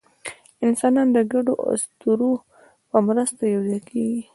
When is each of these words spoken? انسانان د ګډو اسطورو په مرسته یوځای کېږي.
انسانان 0.65 1.07
د 1.15 1.17
ګډو 1.33 1.53
اسطورو 1.71 2.31
په 2.89 2.97
مرسته 3.07 3.43
یوځای 3.53 3.81
کېږي. 3.89 4.21